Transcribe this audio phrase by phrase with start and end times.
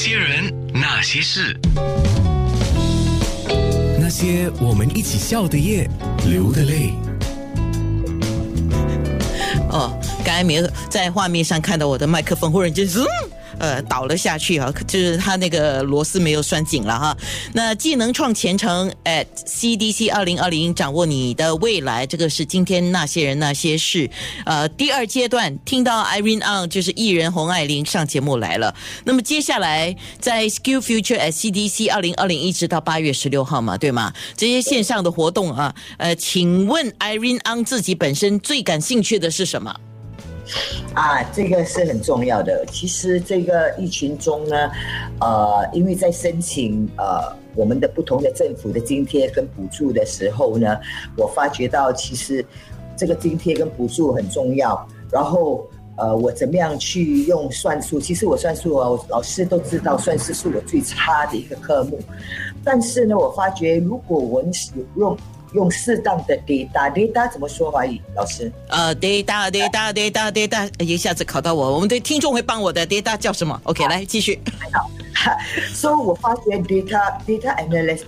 [0.00, 1.58] 些人，那些事，
[3.98, 5.90] 那些我们一起笑的夜，
[6.24, 6.92] 流的泪。
[10.28, 13.06] 刚才没有在画面上看到我的麦克风，忽然间嗯。
[13.58, 17.16] 呃，倒了下去啊，就是它那个螺丝没有拴紧了哈。
[17.54, 24.08] 那技能创前程 at CDC 二零二零，掌握你的未来，这个是今天那些人那些事。
[24.44, 28.72] 呃，第二阶段听到 Irene On 就是艺人洪爱玲上节目来了。
[29.04, 34.12] 那么接下来在 Skill Future at CDC 二零二零一直到八月十六号嘛，对吗？
[34.36, 39.74] 这些线上的活动啊，呃，请问 Irene On 自己本身最感兴趣的是什么？
[40.94, 42.64] 啊，这个是很重要的。
[42.66, 44.70] 其实这个疫情中呢，
[45.20, 50.78] 呃，因为在申请呃我们的不同的政府的津贴跟补助的时候呢，
[51.16, 52.44] 我发觉到其实
[52.96, 54.88] 这个津贴跟补助很重要。
[55.10, 55.66] 然后
[55.96, 58.00] 呃，我怎么样去用算术？
[58.00, 61.98] 其实我算术啊，我老师都知道，算术是我最差的一个科目。
[62.62, 65.16] 但是呢，我发觉如果我们使用
[65.52, 68.00] 用适当的 data，data 怎么说华语？
[68.14, 68.50] 老师？
[68.68, 74.38] 呃，data，data，data，data，一下子考到我，我们的听众会帮我的 data 叫什么？OK，来继续。
[74.72, 74.90] 好，
[75.74, 77.56] 所以我发觉 data，data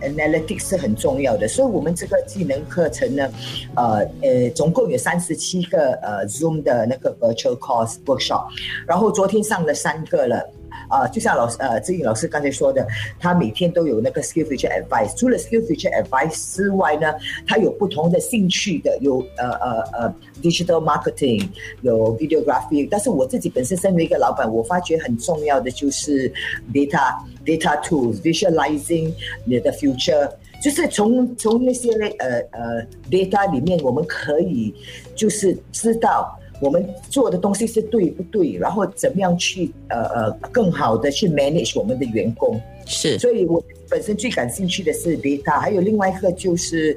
[0.00, 1.48] analytics 是很重要的。
[1.48, 3.28] 所以我们这个技能课程呢，
[3.74, 8.46] 呃呃，总共有三十七个呃 Zoom 的那个 virtual course workshop，
[8.86, 10.46] 然后昨天上了三个了。
[10.92, 12.86] 啊，就像老师呃，志颖老师刚才说的，
[13.18, 15.16] 他每天都有那个 skill future advice。
[15.16, 17.14] 除了 skill future advice 之外呢，
[17.46, 21.48] 他有不同的兴趣的，有呃呃呃 digital marketing，
[21.80, 22.86] 有 videography。
[22.90, 26.30] 但是我自己本身身为一个老板，我发觉很重要的就是
[26.74, 29.10] data data tools，visualizing
[29.46, 30.30] 你的 future，
[30.62, 34.74] 就是从从那些呃呃 data 里面，我们可以
[35.16, 36.38] 就是知道。
[36.60, 38.56] 我们做的东西是对不对？
[38.56, 42.60] 然后怎么样去呃呃更好的去 manage 我们的员工？
[42.86, 46.96] 是，所以我本身最感兴趣的是 data，还有另外一个就是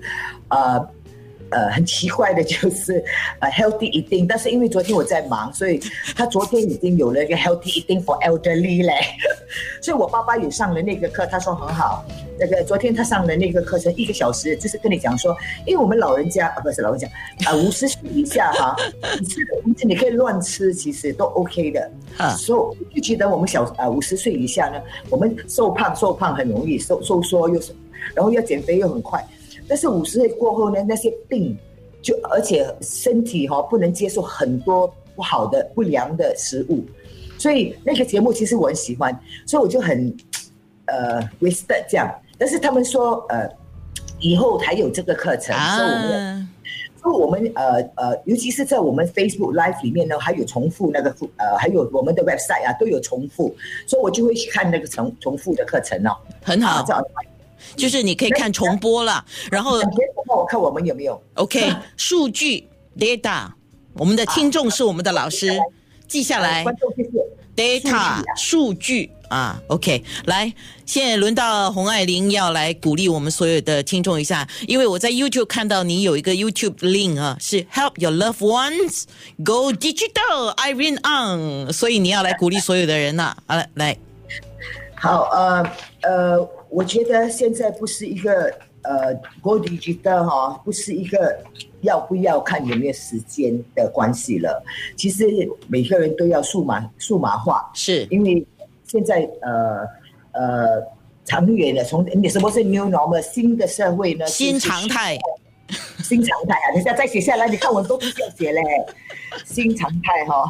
[0.50, 0.80] 呃
[1.56, 3.04] 呃很奇怪的就是
[3.40, 5.80] 呃 healthy eating，但是因为昨天我在忙，所以
[6.16, 8.94] 他昨天已经有了一个 healthy eating for elderly 嘞，
[9.82, 12.06] 所以我爸爸有上了那个课，他说很好。
[12.38, 15.34] 那个昨天他上的那个课程一个小时，就是跟你讲说，
[15.66, 17.08] 因为我们老人家啊，不是老人家
[17.46, 18.76] 啊，五十岁以下哈，
[19.18, 22.36] 你吃的东西你可以乱吃，其实都 OK 的啊。
[22.36, 27.74] 所以就觉得我们小啊五十岁以下呢，我们瘦胖瘦胖很容易，收收缩又是，
[28.14, 29.26] 然后要减肥又很快。
[29.68, 31.58] 但是五十岁过后呢，那些病
[32.02, 36.84] 就而且身体哈不能接受很多不好的不良的食物，
[37.38, 40.16] 所以那个节目其实我很喜欢，所以我就很
[40.86, 42.14] 呃 wasted 这样。
[42.38, 43.50] 但是他们说，呃，
[44.20, 46.50] 以后还有这个课程，所以我们，
[47.02, 53.56] 所以我们呃呃，尤其是在我们 Facebook Live 里面呢，还有重复那个呃，还有我们的 website 啊，都有重复，
[53.88, 56.12] 所以我就会去看那个重重复的课程哦。
[56.44, 56.86] 很好，
[57.76, 59.80] 就是你可以看重播了，然后
[60.28, 62.68] 我看我们有没有？OK 数据
[62.98, 63.48] data，
[63.94, 65.52] 我们的听众是我们的老师，
[66.08, 66.66] 记下来。
[67.56, 70.54] data 数据啊，OK，来，
[70.86, 79.04] 现在轮到洪爱玲要来鼓励我们所有的听众一下，因为我在 YouTube 看到你有一个 YouTube link 啊，是 Help Your Loved Ones
[79.46, 83.98] Go Digital，Irene On，所以你要来鼓励所有的人呐，好了，来，
[84.96, 85.64] 好，呃
[86.02, 88.54] 呃，我觉得现在不是一个。
[88.88, 91.36] 呃，go digital 哈，不是一个
[91.82, 94.64] 要不要看有没有时间的关系了。
[94.96, 95.26] 其实
[95.68, 98.46] 每个人都要数码数码化，是因为
[98.84, 99.80] 现在呃
[100.34, 100.84] 呃
[101.24, 104.28] 长远的从你什么是 new normal 新的社会呢？
[104.28, 105.18] 新常态。
[106.04, 106.68] 新常态啊！
[106.76, 108.62] 等下再写下来，你看我都不需要写嘞。
[109.44, 110.50] 新常态哈，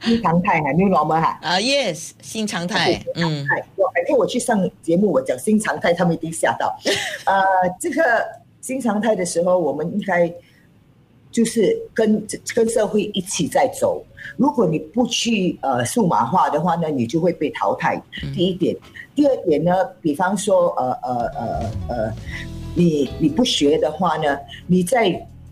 [0.00, 1.38] 新常态哈，new normal 哈。
[1.42, 3.02] 啊，yes，新常态。
[3.14, 3.46] 嗯。
[3.76, 6.76] 我改天我去上节目，我讲新常态，他们一定吓到。
[7.26, 7.42] 呃，
[7.80, 8.02] 这个
[8.60, 10.32] 新常态的时候，我们应该
[11.30, 14.04] 就是跟跟社会一起在走。
[14.36, 18.00] 如果你不去呃数码化的话呢，你就会被淘汰。
[18.34, 18.76] 第一点，
[19.14, 22.12] 第二点呢，比方说呃呃呃呃。
[22.76, 24.38] 你你不学的话呢？
[24.68, 25.10] 你在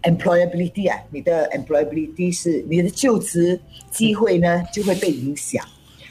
[0.08, 3.60] employability 啊，你的 employability 是你的就职
[3.90, 5.64] 机会呢就会被影响，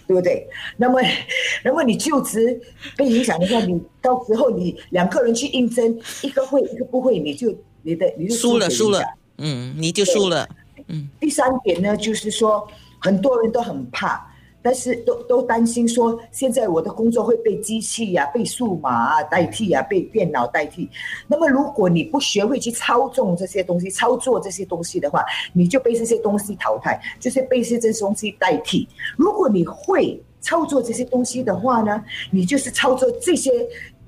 [0.05, 0.47] 对不对？
[0.77, 1.01] 那么，
[1.65, 2.61] 那么你就职
[2.95, 9.01] 被影响的话，你到时候你两个人去应征，一个会一个不会，你就你的你就输了输了，
[9.37, 10.47] 嗯，你就输了，
[10.87, 11.09] 嗯。
[11.19, 12.67] 第三点呢，就是说
[12.99, 14.25] 很多人都很怕。
[14.67, 20.89] 但是都都担心说，现在我的工作会被机器呀、被数码啊代替呀、被电脑代替。
[21.25, 25.23] 那么如果你不学会去操纵这些东西、操作这些东西的话，
[25.53, 28.85] 你就被这些东西淘汰，就是被这些东西代替。
[29.15, 33.49] 如果你会操作这些东西的话呢，你就是操作这些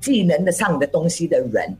[0.01, 1.73] 技能的上的东西的人。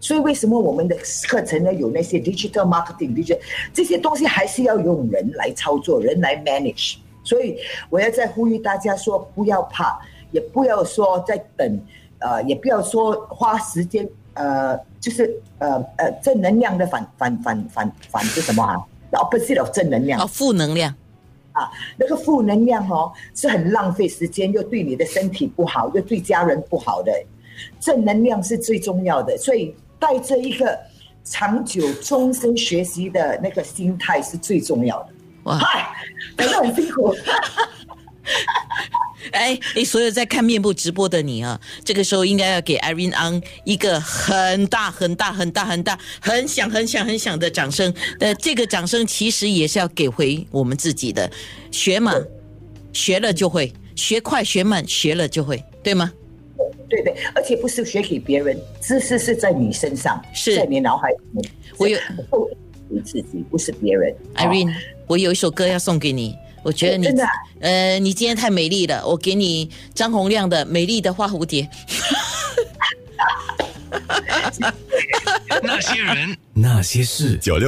[0.00, 0.94] 所以为什么我们的
[1.26, 3.38] 课程呢有那些 digital marketing、digital
[3.72, 6.96] 这些东西还是要用人来操作，人来 manage。
[7.24, 7.56] 所以
[7.90, 9.98] 我要再呼吁大家说，不要怕，
[10.30, 11.80] 也不要说在等，
[12.18, 18.76] 呃，也不要说花时间，呃，就是呃呃正能量的反反反反反是什么啊
[19.12, 20.94] ？opposite of 正能量哦，负能量。
[21.52, 27.12] 啊，那个负能量哦，是很浪费时间，又对你的身体不好，又对家人不好的。
[27.80, 30.78] 正能量是最重要的，所以带着一个
[31.24, 35.08] 长久、终身学习的那个心态是最重要的。
[35.48, 35.88] 哇嗨，
[36.36, 37.14] 真的很辛苦。
[39.32, 47.92] 哎，你所有在看面部直播的你啊，这个时候应该要给 Irene Ang 一个很大很大很大很大、很响很响很响的掌声。
[48.20, 51.30] 呃，这个掌声其实也是要给回我们自己的。
[51.70, 52.14] 学嘛，
[52.92, 56.12] 学了就会；学快学慢，学了就会，对吗？
[56.90, 61.50] 对对，而且不是学给别人，知识是在你身上，是在你脑海里面。
[61.78, 61.98] 我有
[62.88, 64.14] 够你自己，不是别人。
[64.34, 64.74] Irene，
[65.06, 66.36] 我有一首歌要送给你。
[66.64, 67.30] 我觉得你真的啊，
[67.60, 71.62] 呃，你今天太美丽了，我给你张洪亮的《美丽的花蝴蝶》。
[75.62, 76.36] 那些人。
[76.52, 77.66] 那些事，九六。